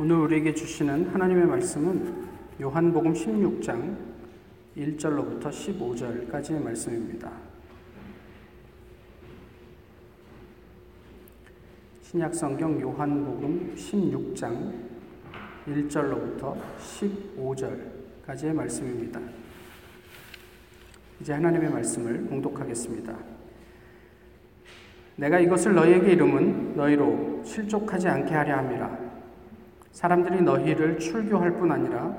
[0.00, 2.28] 오늘 우리에게 주시는 하나님의 말씀은
[2.60, 3.96] 요한복음 16장
[4.76, 7.32] 1절로부터 15절까지의 말씀입니다.
[12.02, 14.72] 신약성경 요한복음 16장
[15.66, 19.20] 1절로부터 15절까지의 말씀입니다.
[21.20, 23.18] 이제 하나님의 말씀을 공독하겠습니다.
[25.16, 29.07] 내가 이것을 너희에게 이름은 너희로 실족하지 않게 하려 함이라.
[29.92, 32.14] 사람들이 너희를 출교할 뿐 아니라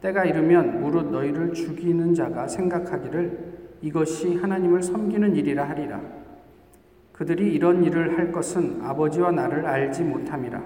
[0.00, 3.50] 때가 이르면 무릇 너희를 죽이는 자가 생각하기를
[3.82, 6.00] 이것이 하나님을 섬기는 일이라 하리라.
[7.12, 10.62] 그들이 이런 일을 할 것은 아버지와 나를 알지 못함이라.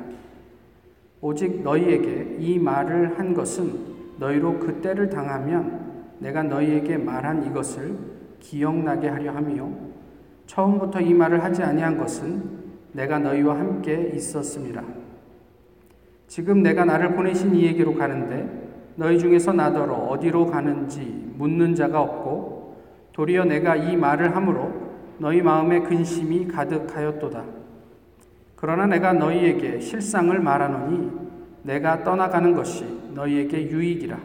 [1.20, 3.72] 오직 너희에게 이 말을 한 것은
[4.18, 5.80] 너희로 그 때를 당하면
[6.20, 7.96] 내가 너희에게 말한 이것을
[8.38, 9.72] 기억나게 하려 함이요.
[10.46, 12.42] 처음부터 이 말을 하지 아니한 것은
[12.92, 15.03] 내가 너희와 함께 있었음이라.
[16.34, 18.44] 지금 내가 나를 보내신 이에게로 가는데
[18.96, 22.74] 너희 중에서 나더러 어디로 가는지 묻는 자가 없고
[23.12, 24.72] 도리어 내가 이 말을 함으로
[25.18, 27.44] 너희 마음에 근심이 가득하였도다.
[28.56, 31.12] 그러나 내가 너희에게 실상을 말하노니
[31.62, 34.18] 내가 떠나가는 것이 너희에게 유익이라.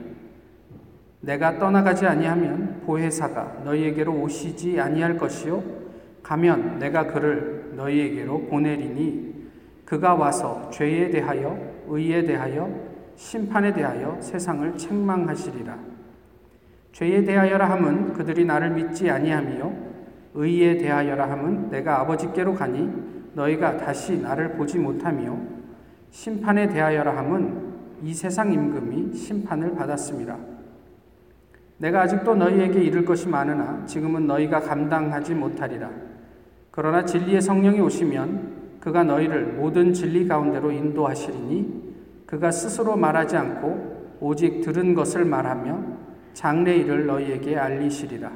[1.21, 5.63] 내가 떠나가지 아니하면 보혜사가 너희에게로 오시지 아니할 것이요
[6.23, 9.29] 가면 내가 그를 너희에게로 보내리니
[9.85, 12.69] 그가 와서 죄에 대하여 의에 대하여
[13.15, 15.77] 심판에 대하여 세상을 책망하시리라.
[16.91, 19.71] 죄에 대하여라 함은 그들이 나를 믿지 아니하며
[20.35, 22.89] 의에 대하여라 함은 내가 아버지께로 가니
[23.33, 25.37] 너희가 다시 나를 보지 못하며
[26.11, 27.69] 심판에 대하여라 함은
[28.03, 30.37] 이 세상 임금이 심판을 받았습니다.
[31.77, 35.89] 내가 아직도 너희에게 이를 것이 많으나 지금은 너희가 감당하지 못하리라.
[36.71, 38.48] 그러나 진리의 성령이 오시면
[38.79, 41.89] 그가 너희를 모든 진리 가운데로 인도하시리니
[42.25, 45.83] 그가 스스로 말하지 않고 오직 들은 것을 말하며
[46.33, 48.31] 장래 일을 너희에게 알리시리라.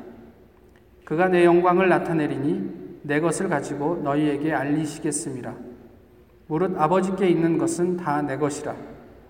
[1.05, 5.53] 그가 내 영광을 나타내리니 내 것을 가지고 너희에게 알리시겠습니다.
[6.47, 8.75] 무릇 아버지께 있는 것은 다 내 것이라.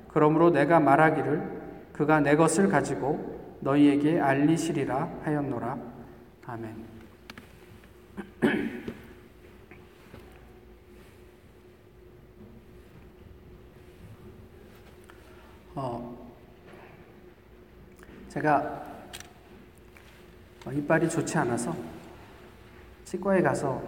[0.10, 1.64] 그러므로 내가 말하기를
[1.94, 5.78] 그가 내 것을 가지고 너희에게 알리시리라 하였노라.
[6.46, 6.76] 아멘.
[15.76, 16.16] 어,
[18.30, 18.84] 제가
[20.66, 21.76] 어, 이빨이 좋지 않아서
[23.06, 23.82] 치과에 가서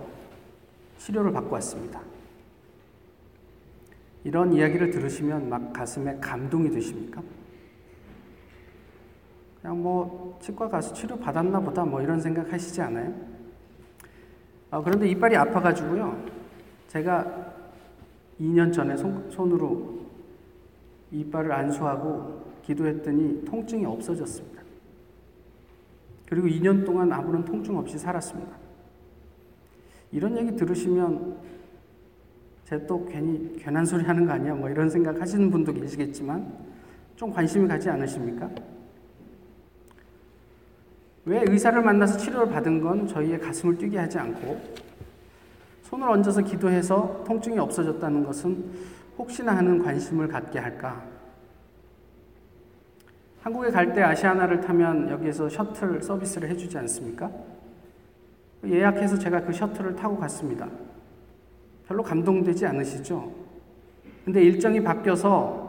[0.97, 2.01] 치료를 받고 왔습니다.
[4.23, 7.21] 이런 이야기를 들으시면 막 가슴에 감동이 드십니까?
[9.61, 13.13] 그냥 뭐 치과 가서 치료 받았나 보다 뭐 이런 생각 하시지 않아요?
[14.71, 16.25] 어, 그런데 이빨이 아파가지고요.
[16.87, 17.53] 제가
[18.41, 20.04] 2년 전에 손, 손으로
[21.11, 24.61] 이빨을 안수하고 기도했더니 통증이 없어졌습니다.
[26.27, 28.51] 그리고 2년 동안 아무런 통증 없이 살았습니다.
[30.11, 31.37] 이런 얘기 들으시면
[32.65, 34.55] 제 또 괜히 괜한 소리 하는 거 아니야?
[34.55, 36.51] 뭐 이런 생각 하시는 분도 계시겠지만
[37.15, 38.49] 좀 관심이 가지 않으십니까?
[41.25, 44.59] 왜 의사를 만나서 치료를 받은 건 저희의 가슴을 뛰게 하지 않고
[45.83, 48.63] 손을 얹어서 기도해서 통증이 없어졌다는 것은
[49.17, 51.03] 혹시나 하는 관심을 갖게 할까?
[53.41, 57.31] 한국에 갈 때 아시아나를 타면 여기에서 셔틀 서비스를 해주지 않습니까?
[58.65, 60.67] 예약해서 제가 그 셔틀을 타고 갔습니다.
[61.87, 63.31] 별로 감동되지 않으시죠?
[64.25, 65.63] 근데 일정이 바뀌어서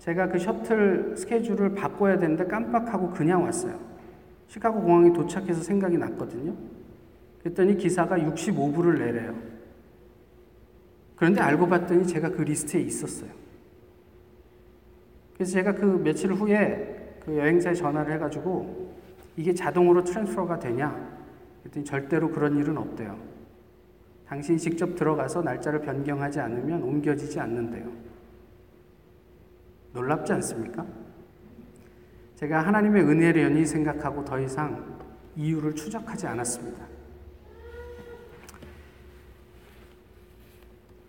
[0.00, 3.78] 제가 그 셔틀 스케줄을 바꿔야 되는데 깜빡하고 그냥 왔어요.
[4.48, 6.54] 시카고 공항에 도착해서 생각이 났거든요.
[7.42, 9.34] 그랬더니 기사가 65불을 내래요.
[11.16, 13.30] 그런데 알고 봤더니 제가 그 리스트에 있었어요.
[15.34, 18.94] 그래서 제가 그 며칠 후에 그 여행사에 전화를 해가지고
[19.36, 21.16] 이게 자동으로 transfer가 되냐?
[21.62, 23.18] 그랬더니 절대로 그런 일은 없대요.
[24.28, 27.90] 당신이 직접 들어가서 날짜를 변경하지 않으면 옮겨지지 않는데요.
[29.92, 30.86] 놀랍지 않습니까?
[32.36, 34.98] 제가 하나님의 은혜려니 생각하고 더 이상
[35.36, 36.95] 이유를 추적하지 않았습니다.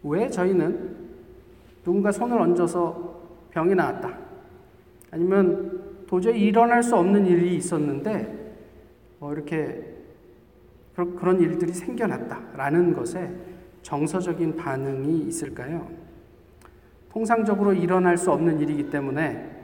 [0.03, 0.95] 왜 저희는
[1.83, 3.21] 누군가 손을 얹어서
[3.51, 4.17] 병이 나왔다.
[5.11, 8.55] 아니면 도저히 일어날 수 없는 일이 있었는데
[9.19, 9.93] 뭐 이렇게
[10.95, 13.31] 그런 일들이 생겨났다라는 것에
[13.81, 15.87] 정서적인 반응이 있을까요?
[17.11, 19.55] 통상적으로 일어날 수 없는 일이기 때문에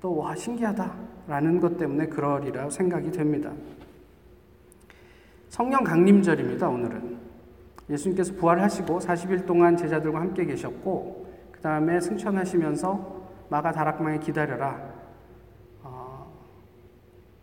[0.00, 3.52] 또 와 신기하다라는 것 때문에 그러리라 생각이 됩니다.
[5.48, 6.68] 성령 강림절입니다.
[6.68, 7.16] 오늘은
[7.90, 14.92] 예수님께서 부활하시고 40일 동안 제자들과 함께 계셨고 그 다음에 승천하시면서 마가 다락방에 기다려라.
[15.82, 16.30] 어,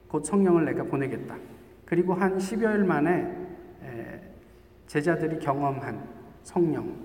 [0.07, 1.35] 곧 성령을 내가 보내겠다.
[1.85, 3.45] 그리고 한 10여일 만에
[4.87, 6.07] 제자들이 경험한
[6.43, 6.95] 성령,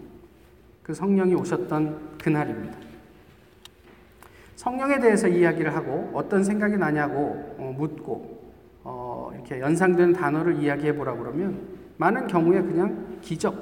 [0.82, 2.78] 그 성령이 오셨던 그날입니다.
[4.56, 8.52] 성령에 대해서 이야기를 하고 어떤 생각이 나냐고 어, 묻고
[8.84, 13.54] 어, 이렇게 연상되는 단어를 이야기해 보라 그러면 많은 경우에 그냥 기적,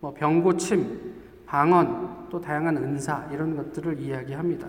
[0.00, 1.14] 뭐 병고침,
[1.46, 4.68] 방언, 또 다양한 은사 이런 것들을 이야기합니다.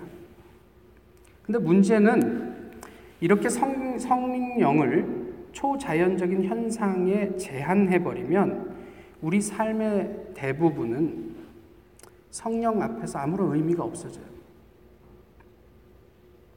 [1.44, 2.72] 근데 문제는
[3.20, 8.74] 이렇게 성, 성령을 초자연적인 현상에 제한해버리면
[9.22, 11.36] 우리 삶의 대부분은
[12.30, 14.24] 성령 앞에서 아무런 의미가 없어져요.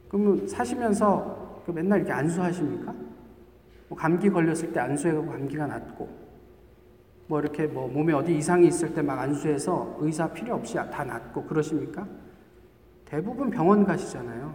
[0.08, 2.94] 그러면 사시면서 그 맨날 이렇게 안수하십니까?
[3.88, 6.27] 뭐 감기 걸렸을 때 안수해가고 감기가 낫고,
[7.28, 11.44] 뭐 이렇게 뭐 몸에 어디 이상이 있을 때 막 안수해서 의사 필요 없이 다 낫고
[11.44, 12.06] 그러십니까?
[13.04, 14.54] 대부분 병원 가시잖아요.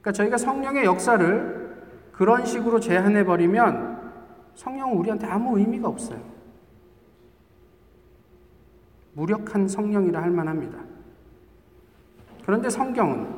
[0.00, 1.76] 그러니까 저희가 성령의 역사를
[2.12, 4.12] 그런 식으로 제한해 버리면
[4.54, 6.20] 성령은 우리한테 아무 의미가 없어요.
[9.14, 10.78] 무력한 성령이라 할 만합니다.
[12.44, 13.28] 그런데 성경은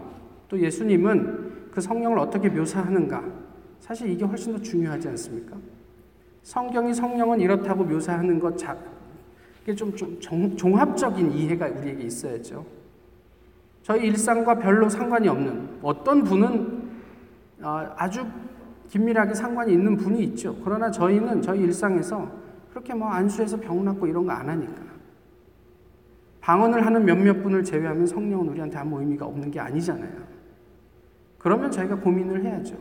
[0.48, 3.22] 또 예수님은 그 성령을 어떻게 묘사하는가?
[3.80, 5.56] 사실 이게 훨씬 더 중요하지 않습니까?
[6.44, 8.76] 성경이 성령은 이렇다고 묘사하는 것 자,
[9.62, 12.64] 이게 좀, 좀 종, 종합적인 이해가 우리에게 있어야죠.
[13.82, 16.85] 저희 일상과 별로 상관이 없는 어떤 분은
[17.62, 18.26] 어, 아주
[18.88, 20.55] 긴밀하게 상관이 있는 분이 있죠.
[20.62, 22.31] 그러나 저희는 저희 일상에서
[22.70, 24.82] 그렇게 뭐 안수해서 병 낫고 이런 거 안 하니까.
[26.43, 30.12] 방언을 하는 몇몇 분을 제외하면 성령은 우리한테 아무 의미가 없는 게 아니잖아요.
[31.38, 32.76] 그러면 저희가 고민을 해야죠.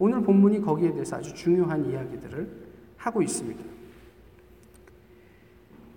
[0.00, 2.67] 오늘 본문이 거기에 대해서 아주 중요한 이야기들을
[3.08, 3.64] 하고 있습니다.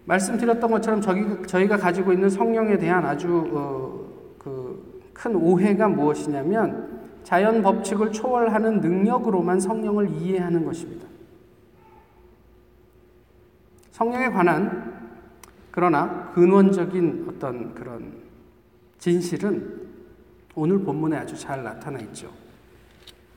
[0.05, 1.01] 말씀드렸던 것처럼
[1.45, 4.01] 저희, 가 가지고 있는 성령에 대한 아주 어,
[5.13, 11.07] 그큰 오해가 무엇이냐면 자연 법칙을 초월하는 능력으로만 성령을 이해하는 것입니다.
[13.91, 15.11] 성령에 관한
[15.69, 18.13] 그러나 근원적인 어떤 그런
[18.97, 19.89] 진실은
[20.55, 22.29] 오늘 본문에 아주 잘 나타나 있죠.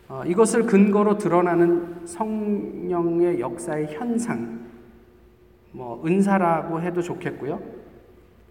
[0.08, 4.60] 어, 이것을 근거로 드러나는 성령의 역사의 현상,
[5.72, 7.60] 뭐 은사라고 해도 좋겠고요.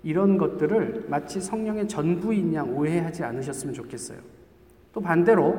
[0.03, 4.17] 이런 것들을 마치 성령의 전부인 양 오해하지 않으셨으면 좋겠어요.
[4.91, 5.55] 또 반대로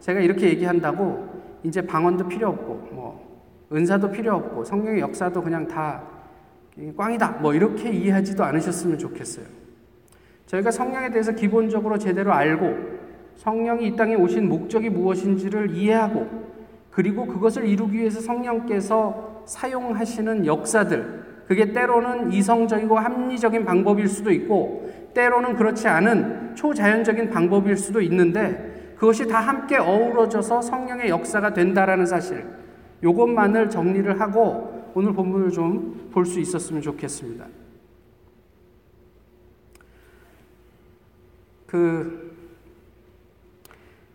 [0.00, 1.26] 제가 이렇게 얘기한다고
[1.62, 6.02] 이제 방언도 필요 없고 뭐 은사도 필요 없고 성령의 역사도 그냥 다
[6.96, 7.38] 꽝이다.
[7.40, 9.46] 뭐 이렇게 이해하지도 않으셨으면 좋겠어요.
[10.46, 12.95] 저희가 성령에 대해서 기본적으로 제대로 알고
[13.36, 16.26] 성령이 이 땅에 오신 목적이 무엇인지를 이해하고
[16.90, 25.54] 그리고 그것을 이루기 위해서 성령께서 사용하시는 역사들 그게 때로는 이성적이고 합리적인 방법일 수도 있고 때로는
[25.54, 32.44] 그렇지 않은 초자연적인 방법일 수도 있는데 그것이 다 함께 어우러져서 성령의 역사가 된다라는 사실
[33.02, 37.44] 요것만을 정리를 하고 오늘 본문을 좀 볼 수 있었으면 좋겠습니다.
[41.66, 42.25] 그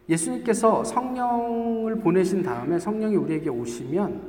[0.09, 4.21] 예수님께서 성령을 보내신 다음에 성령이 우리에게 오시면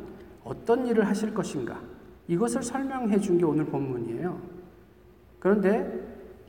[0.44, 1.80] 어떤 일을 하실 것인가
[2.28, 4.38] 이것을 설명해 준 게 오늘 본문이에요.
[5.38, 5.90] 그런데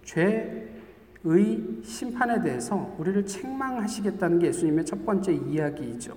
[0.03, 0.67] 죄의
[1.83, 6.13] 심판에 대해서 우리를 책망하시겠다는 게 예수님의 첫 번째 이야기이죠.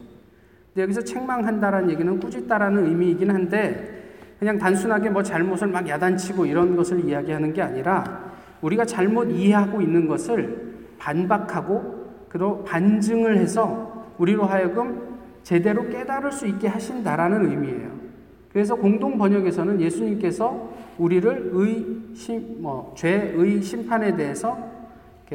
[0.76, 4.04] 여기서 책망한다라는 얘기는 꾸짖다라는 의미이긴 한데
[4.38, 10.06] 그냥 단순하게 뭐 잘못을 막 야단치고 이런 것을 이야기하는 게 아니라 우리가 잘못 이해하고 있는
[10.06, 11.95] 것을 반박하고
[12.36, 17.90] 그리고 반증을 해서 우리로 하여금 제대로 깨달을 수 있게 하신다라는 의미예요.
[18.52, 24.70] 그래서 공동 번역에서는 예수님께서 우리를 의, 심, 뭐, 죄의 심판에 대해서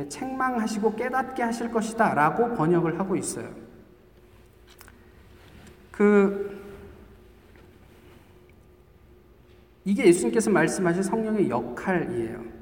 [0.10, 3.50] 책망하시고 깨닫게 하실 것이다 라고 번역을 하고 있어요.
[5.90, 6.62] 그
[9.86, 12.61] 이게 예수님께서 말씀하신 성령의 역할이에요.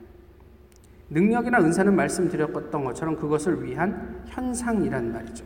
[1.09, 5.43] 능력이나 은사는 말씀드렸던 것처럼 그것을 위한 현상이란 말이죠.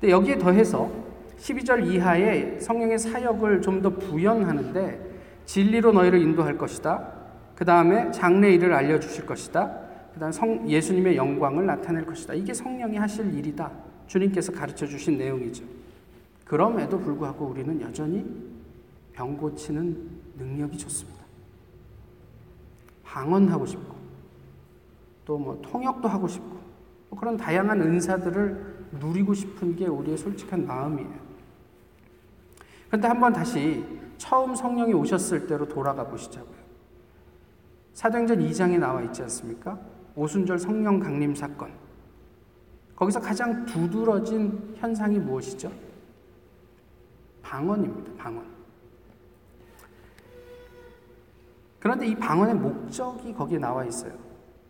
[0.00, 0.90] 근데 여기에 더해서
[1.38, 5.08] 12절 이하에 성령의 사역을 좀 더 부연하는데
[5.46, 7.12] 진리로 너희를 인도할 것이다.
[7.54, 9.88] 그 다음에 장래 일을 알려주실 것이다.
[10.14, 12.34] 그 다음 성, 예수님의 영광을 나타낼 것이다.
[12.34, 13.70] 이게 성령이 하실 일이다.
[14.08, 15.64] 주님께서 가르쳐 주신 내용이죠.
[16.44, 18.24] 그럼에도 불구하고 우리는 여전히
[19.12, 19.96] 병 고치는
[20.38, 21.18] 능력이 좋습니다.
[23.04, 23.94] 방언하고 싶고,
[25.28, 26.56] 또 뭐 통역도 하고 싶고,
[27.10, 31.28] 뭐 그런 다양한 은사들을 누리고 싶은 게 우리의 솔직한 마음이에요.
[32.88, 33.84] 그런데 한번 다시
[34.16, 36.56] 처음 성령이 오셨을 때로 돌아가 보시자고요.
[37.92, 39.78] 사도행전 2장에 나와 있지 않습니까?
[40.14, 41.72] 오순절 성령 강림 사건.
[42.96, 45.70] 거기서 가장 두드러진 현상이 무엇이죠?
[47.42, 48.12] 방언입니다.
[48.16, 48.46] 방언.
[51.78, 54.27] 그런데 이 방언의 목적이 거기에 나와 있어요.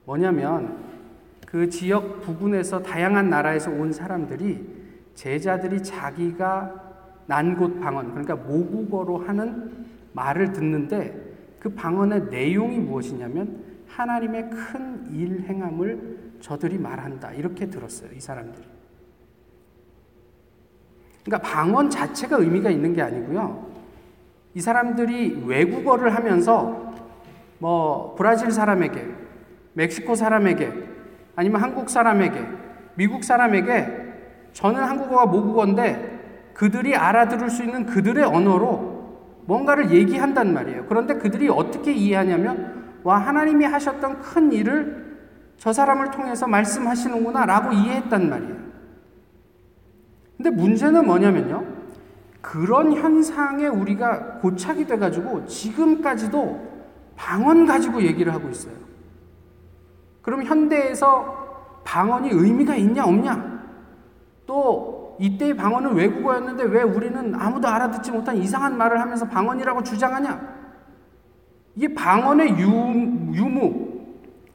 [0.09, 0.75] 뭐냐면
[1.47, 4.67] 그 지역 부근에서 다양한 나라에서 온 사람들이
[5.15, 6.95] 제자들이 자기가
[7.27, 9.85] 난곳 방언, 그러니까 모국어로 하는
[10.15, 11.15] 말을 듣는데
[11.61, 17.33] 그 방언의 내용이 무엇이냐면 하나님의 큰 일 행함을 저들이 말한다.
[17.33, 18.11] 이렇게 들었어요.
[18.15, 18.65] 이 사람들이.
[21.25, 23.67] 그러니까 방언 자체가 의미가 있는 게 아니고요.
[24.55, 26.93] 이 사람들이 외국어를 하면서
[27.59, 29.28] 뭐 브라질 사람에게,
[29.79, 30.73] 멕시코 사람에게,
[31.37, 32.45] 아니면 한국 사람에게,
[32.97, 34.09] 미국 사람에게
[34.53, 38.99] 저는 한국어가 모국어인데 그들이 알아들을 수 있는 그들의 언어로
[39.47, 40.87] 뭔가를 얘기한단 말이에요.
[40.89, 45.17] 그런데 그들이 어떻게 이해하냐면 와 하나님이 하셨던 큰 일을
[45.57, 48.57] 저 사람을 통해서 말씀하시는구나 라고 이해했단 말이에요.
[50.37, 51.65] 근데 문제는 뭐냐면요.
[52.41, 56.69] 그런 현상에 우리가 고착이 돼가지고 지금까지도
[57.15, 58.75] 방언 가지고 얘기를 하고 있어요.
[60.29, 63.63] 그럼 현대에서 방언이 의미가 있냐 없냐?
[64.47, 70.39] 또 이때의 방언은 외국어였는데 왜 우리는 아무도 알아듣지 못한 이상한 말을 하면서 방언이라고 주장하냐?
[71.77, 72.67] 이게 방언의 유,
[73.33, 73.89] 유무,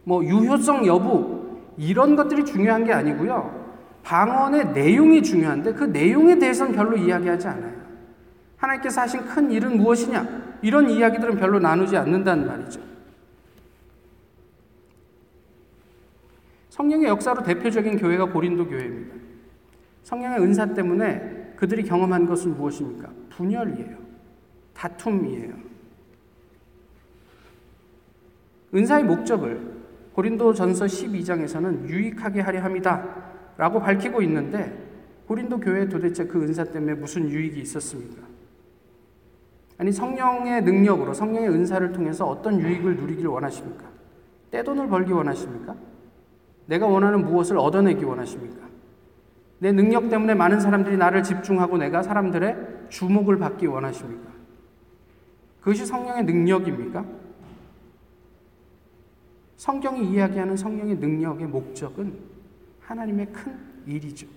[0.03, 3.63] 뭐 유효성 여부 이런 것들이 중요한 게 아니고요.
[4.03, 7.73] 방언의 내용이 중요한데 그 내용에 대해서는 별로 이야기하지 않아요.
[8.57, 10.23] 하나님께서 하신 큰 일은 무엇이냐?
[10.61, 12.92] 이런 이야기들은 별로 나누지 않는다는 말이죠.
[16.73, 19.15] 성령의 역사로 대표적인 교회가 고린도 교회입니다.
[20.01, 23.11] 성령의 은사 때문에 그들이 경험한 것은 무엇입니까?
[23.29, 23.95] 분열이에요.
[24.73, 25.53] 다툼이에요.
[28.73, 29.61] 은사의 목적을
[30.13, 33.23] 고린도 전서 12장에서는 유익하게 하려 합니다.
[33.55, 34.75] 라고 밝히고 있는데
[35.27, 38.23] 고린도 교회에 도대체 그 은사 때문에 무슨 유익이 있었습니까?
[39.77, 43.85] 아니 성령의 능력으로 성령의 은사를 통해서 어떤 유익을 누리길 원하십니까?
[44.49, 45.92] 떼돈을 벌기 원하십니까?
[46.65, 48.67] 내가 원하는 무엇을 얻어내기 원하십니까?
[49.59, 54.31] 내 능력 때문에 많은 사람들이 나를 집중하고 내가 사람들의 주목을 받기 원하십니까?
[55.61, 57.05] 그것이 성령의 능력입니까?
[59.55, 62.13] 성경이 이야기하는 성령의 능력의 목적은
[62.81, 64.27] 하나님의 큰 일이죠.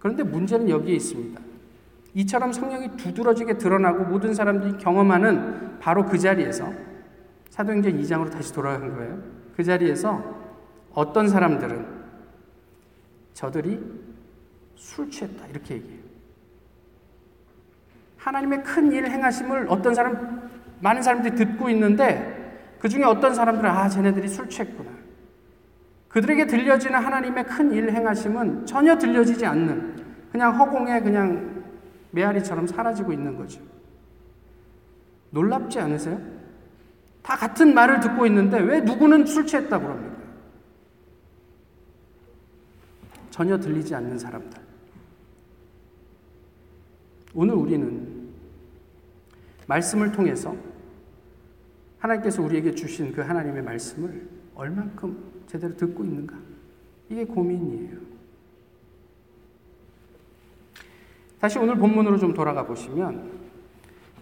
[0.00, 1.40] 그런데 문제는 여기에 있습니다.
[2.14, 6.72] 이처럼 성령이 두드러지게 드러나고 모든 사람들이 경험하는 바로 그 자리에서
[7.50, 9.18] 사도행전 2장으로 다시 돌아간 거예요.
[9.56, 10.45] 그 자리에서
[10.96, 11.86] 어떤 사람들은
[13.34, 13.78] 저들이
[14.76, 16.00] 술 취했다 이렇게 얘기해요.
[18.16, 20.50] 하나님의 큰 일 행하심을 어떤 사람
[20.80, 24.90] 많은 사람들이 듣고 있는데 그 중에 어떤 사람들은 아 쟤네들이 술 취했구나.
[26.08, 31.62] 그들에게 들려지는 하나님의 큰 일 행하심은 전혀 들려지지 않는 그냥 허공에 그냥
[32.12, 33.60] 메아리처럼 사라지고 있는 거죠.
[35.28, 36.18] 놀랍지 않으세요?
[37.22, 40.16] 다 같은 말을 듣고 있는데 왜 누구는 술 취했다고 합니까?
[43.36, 44.58] 전혀 들리지 않는 사람들.
[47.34, 48.30] 오늘 우리는
[49.66, 50.56] 말씀을 통해서
[51.98, 56.34] 하나님께서 우리에게 주신 그 하나님의 말씀을 얼만큼 제대로 듣고 있는가?
[57.10, 57.98] 이게 고민이에요.
[61.38, 63.32] 다시 오늘 본문으로 좀 돌아가 보시면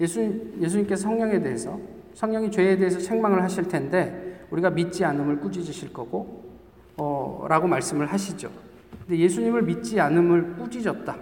[0.01, 0.21] 예수,
[0.61, 1.79] 예수님께서 성령에 대해서
[2.15, 6.51] 성령이 죄에 대해서 책망을 하실 텐데 우리가 믿지 않음을 꾸짖으실 거고
[6.97, 8.74] 어, 라고 말씀을 하시죠.
[9.07, 11.17] 근데 예수님을 믿지 않음을 꾸짖었다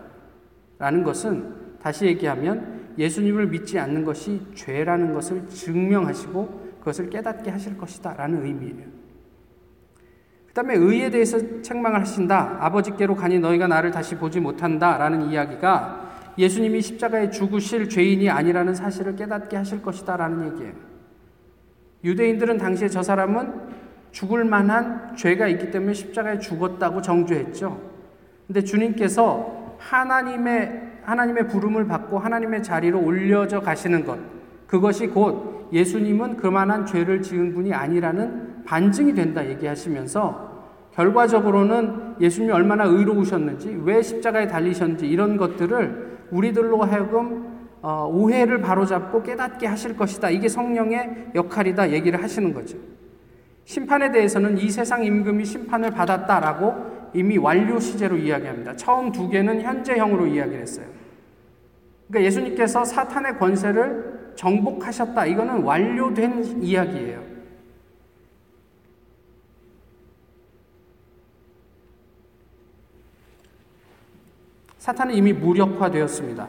[0.79, 8.15] 라는 것은 다시 얘기하면 예수님을 믿지 않는 것이 죄라는 것을 증명하시고 그것을 깨닫게 하실 것이다
[8.15, 9.03] 라는 의미예요.
[10.47, 12.59] 그 다음에 의에 대해서 책망을 하신다.
[12.61, 19.17] 아버지께로 가니 너희가 나를 다시 보지 못한다 라는 이야기가 예수님이 십자가에 죽으실 죄인이 아니라는 사실을
[19.17, 20.75] 깨닫게 하실 것이다 라는 얘기예요.
[22.05, 23.82] 유대인들은 당시에 저 사람은
[24.13, 27.81] 죽을 만한 죄가 있기 때문에 십자가에 죽었다고 정죄했죠.
[28.47, 34.19] 근데 주님께서 하나님의 하나님의 부름을 받고 하나님의 자리로 올려져 가시는 것
[34.69, 40.53] 그것이 곧 예수님은 그만한 죄를 지은 분이 아니라는 반증이 된다 얘기하시면서
[40.93, 47.51] 결과적으로는 예수님이 얼마나 의로우셨는지 왜 십자가에 달리셨는지 이런 것들을 우리들로 하여금
[47.81, 50.31] 어, 오해를 바로잡고 깨닫게 하실 것이다.
[50.31, 52.77] 이게 성령의 역할이다 얘기를 하시는 거죠.
[53.65, 58.77] 심판에 대해서는 이 세상 임금이 심판을 받았다라고 이미 완료 시제로 이야기합니다.
[58.77, 60.87] 처음 두 개는 현재형으로 이야기를 했어요.
[62.09, 65.27] 그러니까 예수님께서 사탄의 권세를 정복하셨다.
[65.27, 67.23] 이거는 완료된 이야기예요.
[74.79, 76.49] 사탄은 이미 무력화되었습니다.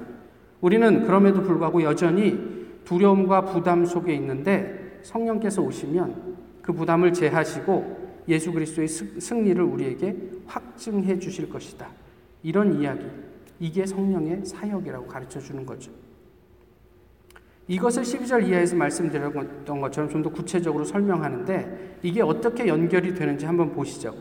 [0.61, 6.32] 우리는 그럼에도 불구하고 여전히 두려움과 부담 속에 있는데 성령께서 오시면
[6.63, 10.15] 그 부담을 제하시고 예수 그리스도의 승리를 우리에게
[10.47, 11.87] 확증해 주실 것이다.
[12.41, 13.05] 이런 이야기.
[13.59, 15.91] 이게 성령의 사역이라고 가르쳐 주는 거죠.
[17.67, 24.13] 이것을 12절 이하에서 말씀드렸던 것처럼 좀 더 구체적으로 설명하는데 이게 어떻게 연결이 되는지 한번 보시죠.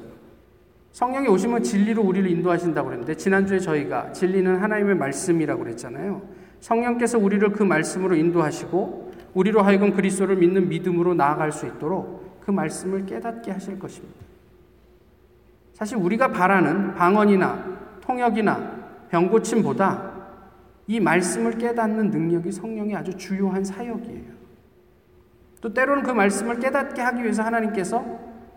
[0.93, 6.23] 성령이 오시면 진리로 우리를 인도하신다고 그랬는데 지난주에 저희가 진리는 하나님의 말씀이라고 그랬잖아요.
[6.61, 13.07] 성령께서 우리를 그 말씀으로 인도하시고 우리로 하여금 그리스도를 믿는 믿음으로 나아갈 수 있도록 그 말씀을
[13.07, 14.21] 깨닫게 하실 것입니다.
[15.75, 17.65] 사실 우리가 바라는 방언이나
[18.03, 20.13] 통역이나 병고침보다
[20.87, 24.33] 이 말씀을 깨닫는 능력이 성령의 아주 주요한 사역이에요.
[25.61, 28.05] 또 때로는 그 말씀을 깨닫게 하기 위해서 하나님께서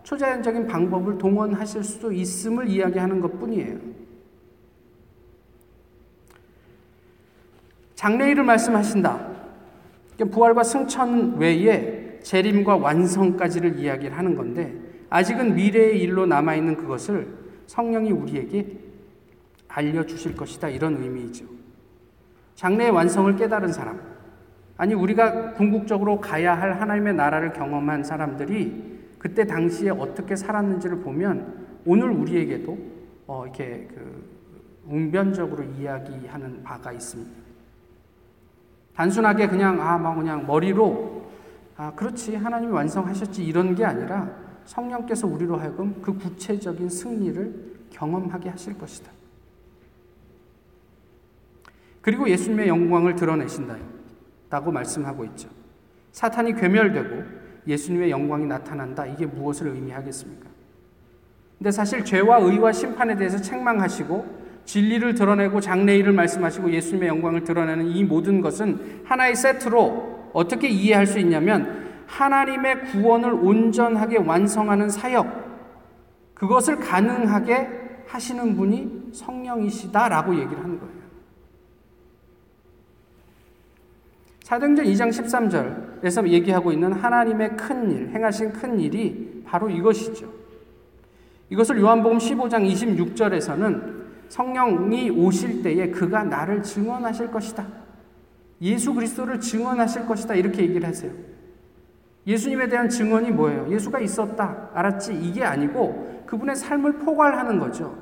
[0.02, 3.78] 초자연적인 방법을 동원하실 수도 있음을 이야기하는 것 뿐이에요.
[7.94, 9.34] 장래일을 말씀하신다.
[10.30, 14.74] 부활과 승천 외에 재림과 완성까지를 이야기를 하는 건데
[15.10, 17.28] 아직은 미래의 일로 남아 있는 그것을
[17.68, 18.66] 성령이 우리에게
[19.68, 20.68] 알려 주실 것이다.
[20.70, 21.44] 이런 의미이죠.
[22.56, 24.00] 장래의 완성을 깨달은 사람,
[24.76, 32.10] 아니, 우리가 궁극적으로 가야 할 하나님의 나라를 경험한 사람들이 그때 당시에 어떻게 살았는지를 보면 오늘
[32.10, 32.76] 우리에게도
[33.28, 34.24] 어, 이렇게 그
[34.88, 37.30] 웅변적으로 이야기하는 바가 있습니다.
[38.96, 41.15] 단순하게 그냥, 아, 뭐 그냥 머리로,
[41.76, 44.30] 아, 그렇지, 하나님이 완성하셨지, 이런 게 아니라
[44.64, 49.10] 성령께서 우리로 하여금 그 구체적인 승리를 경험하게 하실 것이다.
[52.00, 55.48] 그리고 예수님의 영광을 드러내신다고 말씀하고 있죠.
[56.12, 57.24] 사탄이 괴멸되고
[57.66, 59.06] 예수님의 영광이 나타난다.
[59.06, 60.48] 이게 무엇을 의미하겠습니까?
[61.58, 68.04] 근데 사실 죄와 의와 심판에 대해서 책망하시고 진리를 드러내고 장래일을 말씀하시고 예수님의 영광을 드러내는 이
[68.04, 75.46] 모든 것은 하나의 세트로 어떻게 이해할 수 있냐면 하나님의 구원을 온전하게 완성하는 사역
[76.34, 80.94] 그것을 가능하게 하시는 분이 성령이시다라고 얘기를 하는 거예요.
[84.42, 90.30] 사도행전 2장 13절에서 얘기하고 있는 하나님의 큰 일, 행하신 큰 일이 바로 이것이죠.
[91.48, 97.85] 이것을 요한복음 15장 26절에서는 성령이 오실 때에 그가 나를 증언하실 것이다.
[98.60, 100.34] 예수 그리스도를 증언하실 것이다.
[100.34, 101.12] 이렇게 얘기를 하세요.
[102.26, 103.68] 예수님에 대한 증언이 뭐예요?
[103.70, 104.70] 예수가 있었다.
[104.74, 105.14] 알았지?
[105.14, 107.96] 이게 아니고 그분의 삶을 포괄하는 거죠.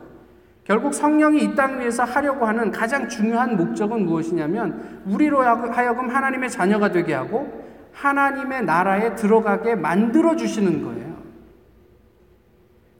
[0.64, 6.90] 결국 성령이 이 땅 위에서 하려고 하는 가장 중요한 목적은 무엇이냐면 우리로 하여금 하나님의 자녀가
[6.90, 7.62] 되게 하고
[7.93, 11.14] 하나님의 나라에 들어가게 만들어 주시는 거예요.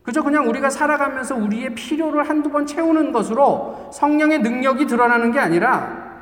[0.03, 6.14] 그저 그냥 우리가 살아가면서 우리의 필요를 한두 번 채우는 것으로 성령의 능력이 드러나는 게 아니라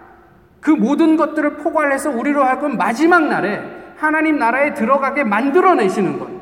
[0.62, 3.60] 그 모든 것들을 포괄해서 우리로 하여금 마지막 날에
[3.96, 6.40] 하나님 나라에 들어가게 만들어내시는 거예요.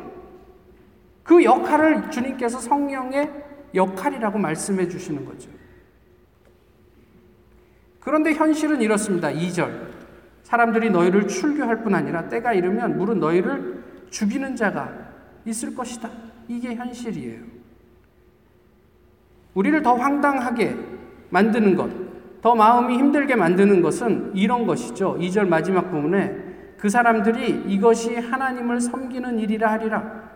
[1.22, 3.30] 그 역할을 주님께서 성령의
[3.74, 5.50] 역할이라고 말씀해 주시는 거죠.
[8.00, 9.28] 그런데 현실은 이렇습니다.
[9.28, 9.88] 2절.
[10.42, 14.92] 사람들이 너희를 출교할 뿐 아니라 때가 이르면 물은 너희를 죽이는 자가
[15.46, 16.10] 있을 것이다.
[16.46, 17.40] 이게 현실이에요.
[19.54, 20.76] 우리를 더 황당하게
[21.30, 22.09] 만드는 것,
[22.40, 25.16] 더 마음이 힘들게 만드는 것은 이런 것이죠.
[25.18, 30.30] 2절 마지막 부분에 그 사람들이 이것이 하나님을 섬기는 일이라 하리라.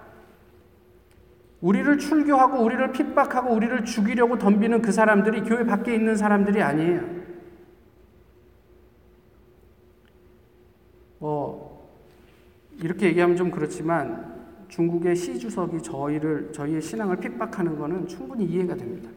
[1.62, 7.24] 우리를 출교하고 우리를 핍박하고 우리를 죽이려고 덤비는 그 사람들이 교회 밖에 있는 사람들이 아니에요.
[11.20, 11.88] 뭐
[12.82, 14.34] 이렇게 얘기하면 좀 그렇지만
[14.68, 19.08] 중국의 시 주석이 저희를 저희의 신앙을 핍박하는 것은 충분히 이해가 됩니다.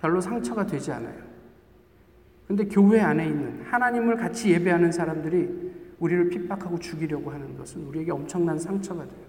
[0.00, 1.29] 별로 상처가 되지 않아요.
[2.50, 8.58] 근데 교회 안에 있는 하나님을 같이 예배하는 사람들이 우리를 핍박하고 죽이려고 하는 것은 우리에게 엄청난
[8.58, 9.22] 상처가 돼요.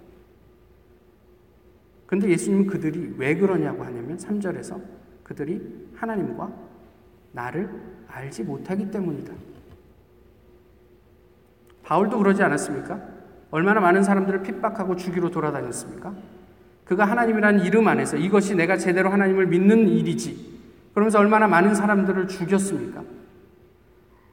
[2.08, 4.82] 근데 예수님은 그들이 왜 그러냐고 하냐면 3절에서
[5.22, 5.62] 그들이
[5.94, 6.52] 하나님과
[7.30, 7.70] 나를
[8.08, 9.32] 알지 못하기 때문이다.
[11.84, 13.00] 바울도 그러지 않았습니까?
[13.52, 16.12] 얼마나 많은 사람들을 핍박하고 죽이러 돌아다녔습니까?
[16.84, 20.51] 그가 하나님이라는 이름 안에서 이것이 내가 제대로 하나님을 믿는 일이지.
[20.94, 23.02] 그러면서 얼마나 많은 사람들을 죽였습니까?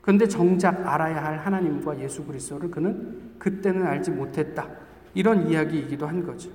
[0.01, 4.67] 그런데 정작 알아야 할 하나님과 예수 그리스도를 그는 그때는 알지 못했다.
[5.13, 6.49] 이런 이야기이기도 한 거죠.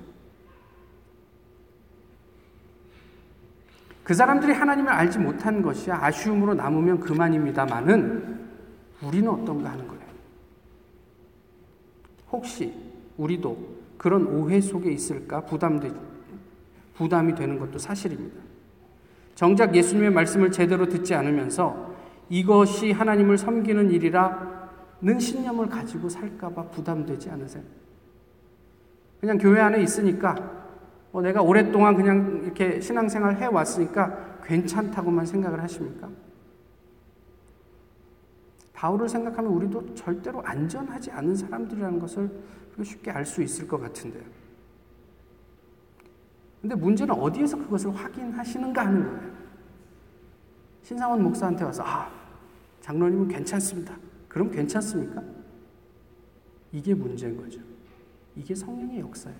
[4.03, 8.39] 그 사람들이 하나님을 알지 못한 것이 아쉬움으로 남으면 그만입니다만은
[9.01, 10.03] 우리는 어떤가 하는 거예요.
[12.31, 12.73] 혹시
[13.17, 13.57] 우리도
[13.97, 15.91] 그런 오해 속에 있을까 부담되,
[16.95, 18.44] 부담이 되는 것도 사실입니다.
[19.35, 21.93] 정작 예수님의 말씀을 제대로 듣지 않으면서
[22.29, 27.63] 이것이 하나님을 섬기는 일이라는 신념을 가지고 살까봐 부담되지 않으세요?
[29.19, 30.35] 그냥 교회 안에 있으니까
[31.11, 36.09] 뭐 내가 오랫동안 그냥 이렇게 신앙생활 해 왔으니까 괜찮다고만 생각을 하십니까?
[38.73, 42.29] 바울을 생각하면 우리도 절대로 안전하지 않은 사람들이라는 것을
[42.83, 44.23] 쉽게 알 수 있을 것 같은데요.
[46.65, 49.35] 근데 문제는 어디에서 그것을 확인하시는가 하는 거예요.
[50.81, 52.11] 신상원 목사한테 와서, 아,
[52.81, 53.95] 장로님은 괜찮습니다.
[54.27, 55.23] 그럼 괜찮습니까?
[56.71, 57.59] 이게 문제인 거죠.
[58.35, 59.37] 이게 성령의 역사예요.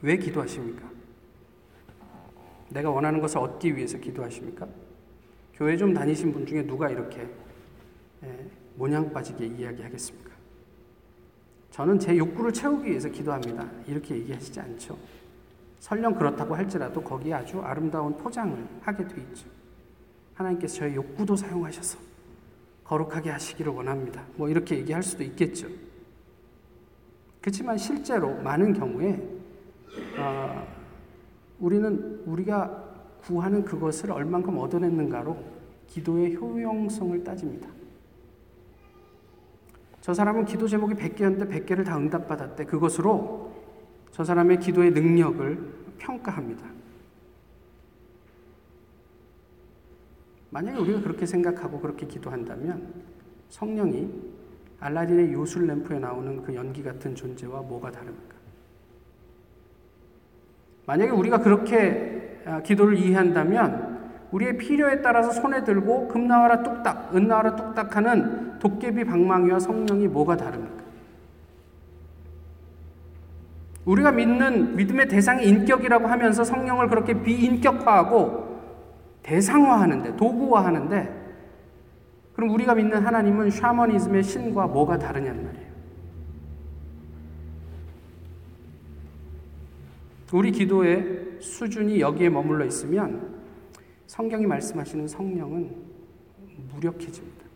[0.00, 0.90] 왜 기도하십니까?
[2.70, 4.66] 내가 원하는 것을 얻기 위해서 기도하십니까?
[5.52, 7.28] 교회 좀 다니신 분 중에 누가 이렇게
[8.22, 10.29] 예, 모냥 빠지게 이야기하겠습니까?
[11.80, 13.66] 저는 제 욕구를 채우기 위해서 기도합니다.
[13.86, 14.98] 이렇게 얘기하시지 않죠.
[15.78, 19.48] 설령 그렇다고 할지라도 거기에 아주 아름다운 포장을 하게 돼 있죠.
[20.34, 21.98] 하나님께서 저의 욕구도 사용하셔서
[22.84, 24.22] 거룩하게 하시기를 원합니다.
[24.36, 25.68] 뭐 이렇게 얘기할 수도 있겠죠.
[27.40, 29.26] 그렇지만 실제로 많은 경우에
[30.18, 30.66] 어,
[31.60, 32.90] 우리는 우리가
[33.22, 35.34] 구하는 그것을 얼만큼 얻어냈는가로
[35.86, 37.79] 기도의 효용성을 따집니다.
[40.00, 42.64] 저 사람은 기도 제목이 100개였는데 100개를 다 응답받았대.
[42.64, 43.52] 그것으로
[44.10, 45.58] 저 사람의 기도의 능력을
[45.98, 46.64] 평가합니다.
[50.50, 52.92] 만약에 우리가 그렇게 생각하고 그렇게 기도한다면
[53.50, 54.10] 성령이
[54.80, 58.34] 알라딘의 요술 램프에 나오는 그 연기 같은 존재와 뭐가 다릅니까?
[60.86, 64.00] 만약에 우리가 그렇게 아, 기도를 이해한다면
[64.32, 70.06] 우리의 필요에 따라서 손에 들고 금 나와라 뚝딱, 은 나와라 뚝딱 하는 도깨비 방망이와 성령이
[70.08, 70.84] 뭐가 다릅니까?
[73.84, 78.60] 우리가 믿는 믿음의 대상이 인격이라고 하면서 성령을 그렇게 비인격화하고
[79.22, 81.20] 대상화하는데, 도구화하는데,
[82.34, 85.70] 그럼 우리가 믿는 하나님은 샤머니즘의 신과 뭐가 다르냐는 말이에요.
[90.32, 93.34] 우리 기도의 수준이 여기에 머물러 있으면
[94.06, 95.74] 성경이 말씀하시는 성령은
[96.72, 97.49] 무력해집니다.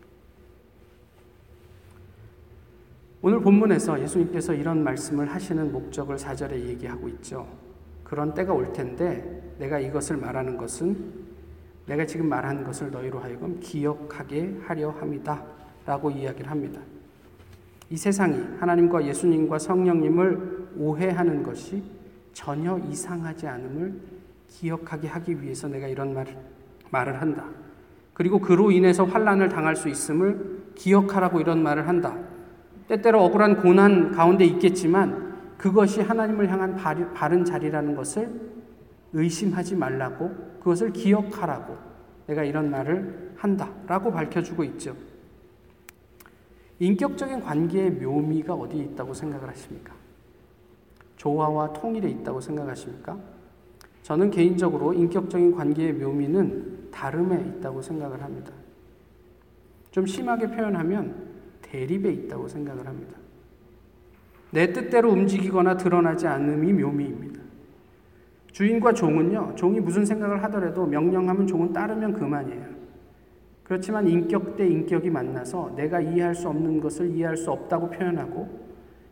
[3.27, 7.47] 오늘 본문에서 예수님께서 이런 말씀을 하시는 목적을 4절에 얘기하고 있죠.
[8.03, 10.95] 그런 때가 올 텐데 내가 이것을 말하는 것은
[11.87, 15.43] 내가 지금 말하는 것을 너희로 하여금 기억하게 하려 함이다.
[15.87, 16.79] 라고 이야기를 합니다.
[17.89, 21.81] 이 세상이 하나님과 예수님과 성령님을 오해하는 것이
[22.31, 24.01] 전혀 이상하지 않음을
[24.49, 26.27] 기억하게 하기 위해서 내가 이런 말,
[26.91, 27.43] 말을 한다.
[28.13, 32.34] 그리고 그로 인해서 환란을 당할 수 있음을 기억하라고 이런 말을 한다.
[32.87, 36.75] 때때로 억울한 고난 가운데 있겠지만 그것이 하나님을 향한
[37.13, 38.29] 바른 자리라는 것을
[39.13, 41.77] 의심하지 말라고 그것을 기억하라고
[42.27, 44.95] 내가 이런 말을 한다라고 밝혀주고 있죠.
[46.79, 49.93] 인격적인 관계의 묘미가 어디에 있다고 생각을 하십니까?
[51.15, 53.17] 조화와 통일에 있다고 생각하십니까?
[54.03, 58.51] 저는 개인적으로 인격적인 관계의 묘미는 다름에 있다고 생각을 합니다.
[59.91, 61.34] 좀 심하게 표현하면
[61.65, 63.17] 대립에 있다고 생각을 합니다.
[64.51, 67.41] 내 뜻대로 움직이거나 드러나지 않음이 묘미입니다.
[68.51, 72.75] 주인과 종은요, 종이 무슨 생각을 하더라도 명령하면 종은 따르면 그만이에요.
[73.63, 78.65] 그렇지만 인격 대 인격이 만나서 내가 이해할 수 없는 것을 이해할 수 없다고 표현하고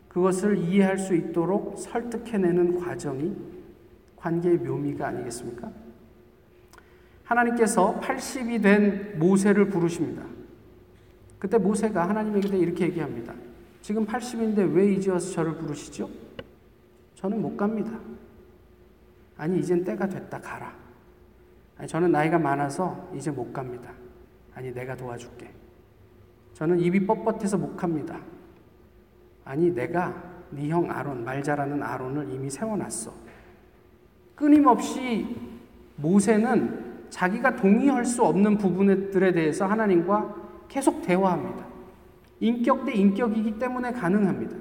[0.08, 3.36] 그것을 이해할 수 있도록 설득해내는 과정이
[4.16, 5.70] 관계의 묘미가 아니겠습니까?
[7.24, 10.22] 하나님께서 80이 된 모세를 부르십니다.
[11.44, 13.34] 그때 모세가 하나님에게 이렇게 얘기합니다.
[13.82, 16.08] 지금 80인데 왜 이제 와서 저를 부르시죠?
[17.16, 17.90] 저는 못 갑니다.
[19.36, 20.74] 아니, 이젠 때가 됐다, 가라.
[21.76, 23.92] 아니, 저는 나이가 많아서 이제 못 갑니다.
[24.54, 25.50] 아니, 내가 도와줄게.
[26.54, 28.18] 저는 입이 뻣뻣해서 못 갑니다.
[29.44, 30.14] 아니 내가
[30.50, 33.12] 네 형 아론 말 잘하는 아론을 이미 세워놨어.
[34.34, 35.36] 끊임없이
[35.96, 40.43] 모세는 자기가 동의할 수 없는 부분들에 대해서 하나님과
[40.74, 41.64] 계속 대화합니다.
[42.40, 44.56] 인격 대 인격이기 때문에 가능합니다.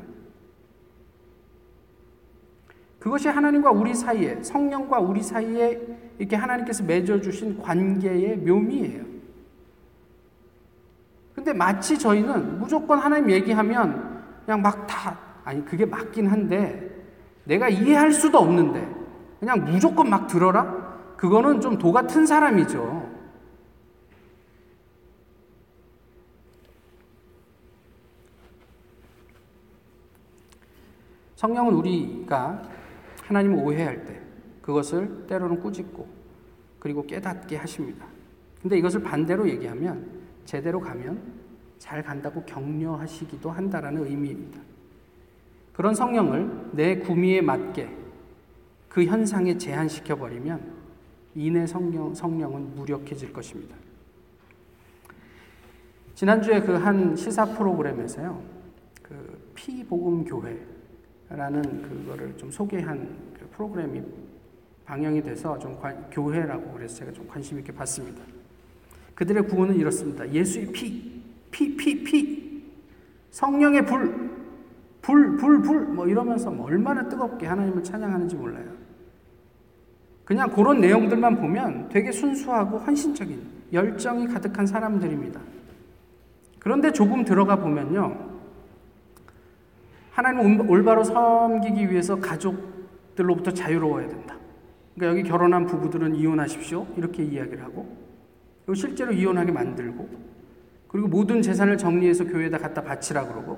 [2.99, 5.81] 그것이 하나님과 우리 사이에, 성령과 우리 사이에
[6.19, 9.03] 이렇게 하나님께서 맺어주신 관계의 묘미예요.
[11.33, 16.91] 근데 마치 저희는 무조건 하나님 얘기하면 그냥 막 다, 아니, 그게 맞긴 한데,
[17.45, 18.87] 내가 이해할 수도 없는데,
[19.39, 20.93] 그냥 무조건 막 들어라?
[21.17, 23.02] 그거는 좀 도 같은 사람이죠.
[31.43, 32.61] 성령은 우리가
[33.23, 34.17] 하나님을 오해할 때,
[34.61, 36.07] 그것을 때로는 꾸짖고
[36.79, 38.05] 그리고 깨닫게 하십니다.
[38.61, 40.07] 근데 이것을 반대로 얘기하면
[40.45, 41.21] 제대로 가면
[41.79, 44.61] 잘 간다고 격려하시기도 한다라는 의미입니다.
[45.73, 47.89] 그런 성령을 내 구미에 맞게
[48.87, 50.61] 그 현상에 제한시켜 버리면
[51.35, 53.75] 이내 성령, 성령은 무력해질 것입니다.
[56.15, 58.41] 지난주에 그 한 시사 프로그램에서요,
[59.01, 60.72] 그 피복음 교회
[61.35, 64.01] 라는 그거를 좀 소개한 그 프로그램이
[64.85, 68.21] 방영이 돼서 좀 관, 교회라고 그래서 제가 좀 관심 있게 봤습니다.
[69.15, 70.29] 그들의 구원은 이렇습니다.
[70.29, 72.63] 예수의 피, 피, 피, 피,
[73.31, 74.29] 성령의 불,
[75.01, 78.71] 불, 불, 불, 뭐 이러면서 뭐 얼마나 뜨겁게 하나님을 찬양하는지 몰라요.
[80.25, 83.41] 그냥 그런 내용들만 보면 되게 순수하고 헌신적인
[83.73, 85.39] 열정이 가득한 사람들입니다.
[86.59, 88.32] 그런데 조금 들어가 보면요.
[90.13, 94.37] 하나님 올바로 섬기기 위해서 가족들로부터 자유로워야 된다.
[94.93, 96.85] 그러니까 여기 결혼한 부부들은 이혼하십시오.
[96.97, 97.97] 이렇게 이야기를 하고,
[98.63, 100.07] 그리고 실제로 이혼하게 만들고,
[100.87, 103.57] 그리고 모든 재산을 정리해서 교회에다 갖다 바치라 그러고,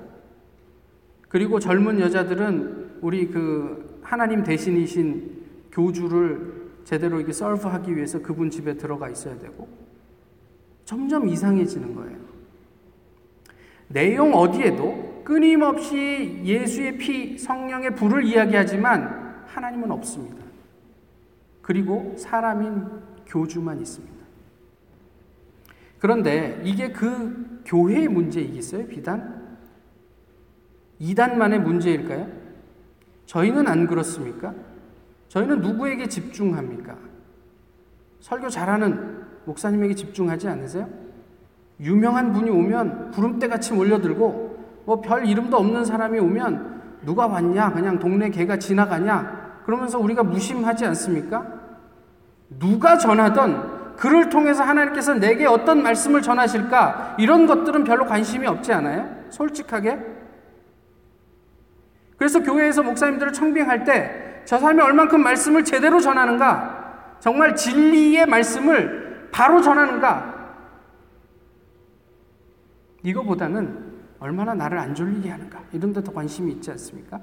[1.28, 9.10] 그리고 젊은 여자들은 우리 그 하나님 대신이신 교주를 제대로 이게 서브하기 위해서 그분 집에 들어가
[9.10, 9.68] 있어야 되고,
[10.86, 12.16] 점점 이상해지는 거예요.
[13.88, 20.36] 내용 어디에도 끊임없이 예수의 피, 성령의 불을 이야기하지만 하나님은 없습니다.
[21.62, 22.86] 그리고 사람인
[23.26, 24.14] 교주만 있습니다.
[25.98, 28.86] 그런데 이게 그 교회의 문제이겠어요?
[28.86, 29.58] 비단?
[31.00, 32.28] 이단만의 문제일까요?
[33.26, 34.54] 저희는 안 그렇습니까?
[35.26, 36.96] 저희는 누구에게 집중합니까?
[38.20, 40.88] 설교 잘하는 목사님에게 집중하지 않으세요?
[41.80, 44.45] 유명한 분이 오면 구름대 같이 몰려들고
[44.86, 47.72] 뭐 별 이름도 없는 사람이 오면 누가 왔냐?
[47.72, 49.60] 그냥 동네 개가 지나가냐?
[49.66, 51.44] 그러면서 우리가 무심하지 않습니까?
[52.58, 57.16] 누가 전하던 그를 통해서 하나님께서 내게 어떤 말씀을 전하실까?
[57.18, 59.08] 이런 것들은 별로 관심이 없지 않아요?
[59.30, 59.98] 솔직하게?
[62.16, 67.16] 그래서 교회에서 목사님들을 청빙할 때 저 사람이 얼만큼 말씀을 제대로 전하는가?
[67.18, 70.34] 정말 진리의 말씀을 바로 전하는가?
[73.02, 73.85] 이거보다는
[74.26, 77.20] 얼마나 나를 안 졸리게 하는가 이런 데 더 관심이 있지 않습니까?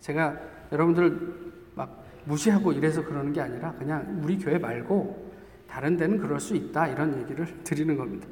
[0.00, 0.36] 제가
[0.72, 5.30] 여러분들 막 무시하고 이래서 그러는 게 아니라 그냥 우리 교회 말고
[5.68, 8.26] 다른 데는 그럴 수 있다 이런 얘기를 드리는 겁니다.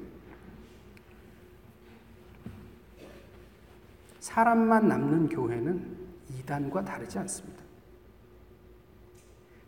[4.18, 5.96] 사람만 남는 교회는
[6.40, 7.62] 이단과 다르지 않습니다.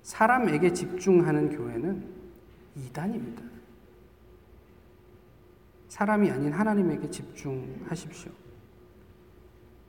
[0.03, 2.05] 사람에게 집중하는 교회는
[2.75, 3.48] 이단입니다.
[5.89, 8.31] 사람이 아닌 하나님에게 집중하십시오.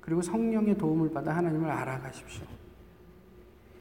[0.02, 2.46] 그리고 성령의 도움을 받아 하나님을 알아가십시오.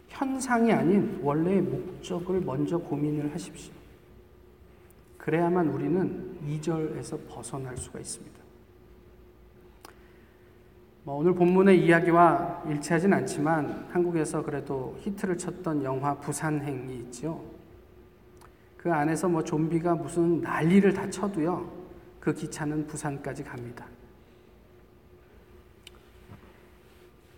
[0.09, 3.72] 현상이 아닌 원래의 목적을 먼저 고민을 하십시오.
[5.16, 8.38] 그래야만 우리는 2절에서 벗어날 수가 있습니다.
[11.04, 17.42] 뭐 오늘 본문의 이야기와 일치하진 않지만 한국에서 그래도 히트를 쳤던 영화 부산행이 있죠.
[18.76, 21.78] 그 안에서 뭐 좀비가 무슨 난리를 다 쳐도요.
[22.29, 23.87] 그 기차는 부산까지 갑니다.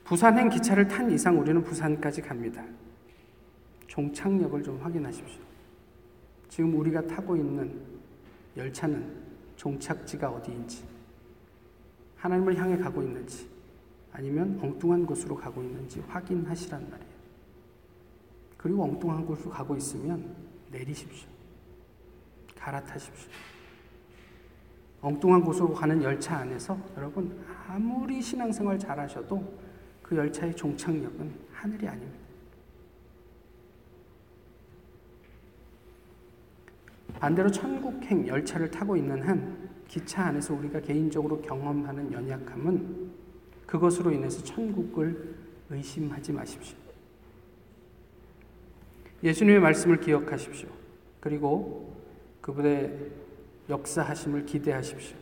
[0.02, 2.64] 부산행 기차를 탄 이상 우리는 부산까지 갑니다.
[3.86, 5.40] 종착역을 좀 확인하십시오.
[6.48, 7.80] 지금 우리가 타고 있는
[8.56, 9.14] 열차는
[9.54, 10.84] 종착지가 어디인지,
[12.16, 13.48] 하나님을 향해 가고 있는지,
[14.10, 17.12] 아니면 엉뚱한 곳으로 가고 있는지 확인하시란 말이에요.
[18.56, 20.34] 그리고 엉뚱한 곳으로 가고 있으면
[20.72, 21.28] 내리십시오.
[22.58, 23.30] 갈아타십시오.
[25.02, 29.58] 엉뚱한 곳으로 가는 열차 안에서 여러분 아무리 신앙생활 잘하셔도
[30.02, 32.20] 그 열차의 종착역은 하늘이 아닙니다.
[37.18, 43.10] 반대로 천국행 열차를 타고 있는 한 기차 안에서 우리가 개인적으로 경험하는 연약함은
[43.66, 45.34] 그것으로 인해서 천국을
[45.68, 46.76] 의심하지 마십시오.
[49.22, 50.68] 예수님의 말씀을 기억하십시오.
[51.20, 51.94] 그리고
[52.40, 53.10] 그분의
[53.70, 55.16] 역사하심을 기대하십시오.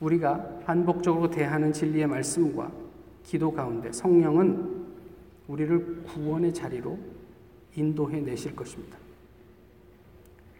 [0.00, 2.70] 우리가 반복적으로 대하는 진리의 말씀과
[3.24, 4.84] 기도 가운데 성령은
[5.48, 6.98] 우리를 구원의 자리로
[7.76, 8.98] 인도해 내실 것입니다.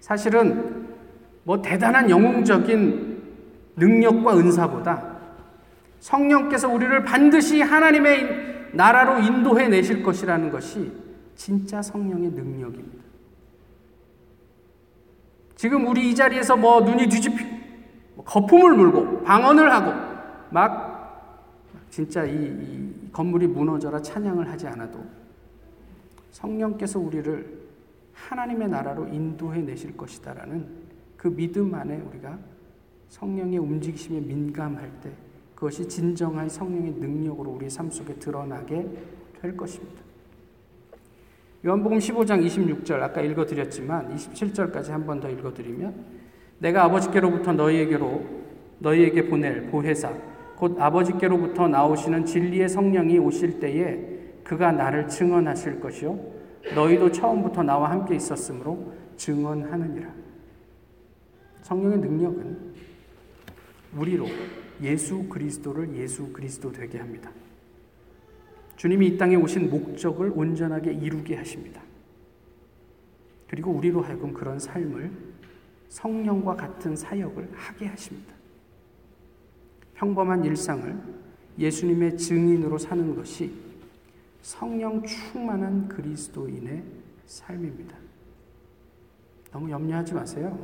[0.00, 0.88] 사실은
[1.42, 3.22] 뭐 대단한 영웅적인
[3.76, 5.14] 능력과 은사보다
[6.00, 10.92] 성령께서 우리를 반드시 하나님의 나라로 인도해 내실 것이라는 것이
[11.34, 13.03] 진짜 성령의 능력입니다.
[15.56, 17.50] 지금 우리 이 자리에서 뭐 눈이 뒤집히고
[18.16, 19.92] 뭐 거품을 물고 방언을 하고
[20.50, 20.94] 막
[21.90, 25.04] 진짜 이, 이 건물이 무너져라 찬양을 하지 않아도
[26.32, 27.64] 성령께서 우리를
[28.12, 30.66] 하나님의 나라로 인도해 내실 것이다라는
[31.16, 32.38] 그 믿음 안에 우리가
[33.08, 35.12] 성령의 움직이심에 민감할 때
[35.54, 38.86] 그것이 진정한 성령의 능력으로 우리 삶 속에 드러나게
[39.40, 40.03] 될 것입니다.
[41.64, 45.94] 요한복음 15장 26절 아까 읽어드렸지만 27절까지 한 번 더 읽어드리면
[46.58, 48.22] 내가 아버지께로부터 너희에게로
[48.80, 50.12] 너희에게 보낼 보혜사
[50.56, 53.98] 곧 아버지께로부터 나오시는 진리의 성령이 오실 때에
[54.44, 56.18] 그가 나를 증언하실 것이요
[56.74, 60.08] 너희도 처음부터 나와 함께 있었으므로 증언하느니라.
[61.62, 62.74] 성령의 능력은
[63.96, 64.26] 우리로
[64.82, 67.30] 예수 그리스도를 예수 그리스도 되게 합니다.
[68.76, 71.82] 주님이 이 땅에 오신 목적을 온전하게 이루게 하십니다.
[73.48, 75.10] 그리고 우리로 하여금 그런 삶을
[75.88, 78.34] 성령과 같은 사역을 하게 하십니다.
[79.94, 80.96] 평범한 일상을
[81.58, 83.52] 예수님의 증인으로 사는 것이
[84.42, 86.82] 성령 충만한 그리스도인의
[87.26, 87.96] 삶입니다.
[89.52, 90.58] 너무 염려하지 마세요.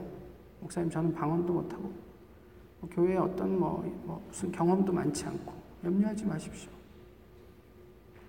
[0.61, 1.92] 목사님, 저는 방언도 못하고,
[2.81, 6.80] 뭐 교회에 어떤 뭐, 뭐 무슨 경험도 많지 않고, 염려하지 마십시오.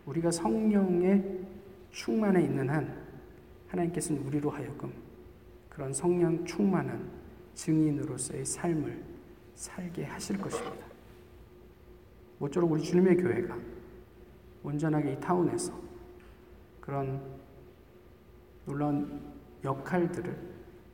[0.05, 1.39] 우리가 성령의
[1.91, 3.01] 충만에 있는 한
[3.67, 4.91] 하나님께서는 우리로 하여금
[5.69, 7.09] 그런 성령 충만한
[7.53, 9.03] 증인으로서의 삶을
[9.55, 10.85] 살게 하실 것입니다.
[12.39, 13.57] 모쪼록 우리 주님의 교회가
[14.63, 15.73] 온전하게 이 타운에서
[16.79, 17.21] 그런
[18.65, 19.21] 놀라운
[19.63, 20.35] 역할들을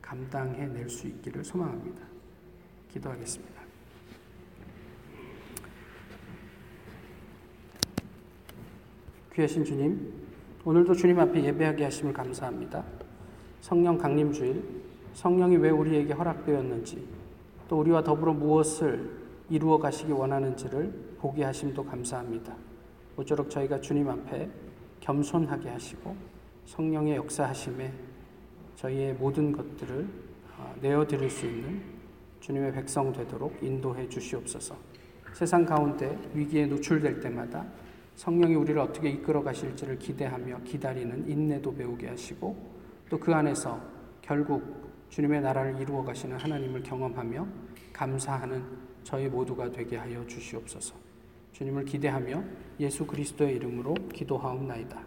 [0.02, 2.06] 감당해 낼 수 있기를 소망합니다.
[2.90, 3.57] 기도하겠습니다.
[9.38, 10.14] 귀하신 주님,
[10.64, 12.82] 오늘도 주님 앞에 예배하게 하심을 감사합니다.
[13.60, 14.64] 성령 강림 주일,
[15.14, 17.06] 성령이 왜 우리에게 허락되었는지,
[17.68, 19.08] 또 우리와 더불어 무엇을
[19.48, 22.52] 이루어 가시기 원하는지를 보게 하심도 감사합니다.
[23.14, 24.50] 모쪼록 저희가 주님 앞에
[24.98, 26.16] 겸손하게 하시고
[26.66, 27.92] 성령의 역사하심에
[28.74, 30.08] 저희의 모든 것들을
[30.58, 31.80] 어, 내어 드릴 수 있는
[32.40, 34.74] 주님의 백성 되도록 인도해 주시옵소서.
[35.32, 37.64] 세상 가운데 위기에 노출될 때마다
[38.18, 42.56] 성령이 우리를 어떻게 이끌어 가실지를 기대하며 기다리는 인내도 배우게 하시고
[43.08, 43.80] 또 그 안에서
[44.20, 47.46] 결국 주님의 나라를 이루어 가시는 하나님을 경험하며
[47.92, 48.64] 감사하는
[49.04, 50.96] 저희 모두가 되게 하여 주시옵소서.
[51.52, 52.42] 주님을 기대하며
[52.80, 55.00] 예수 그리스도의 이름으로 기도하옵나이다.